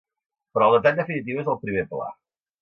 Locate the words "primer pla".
1.67-2.09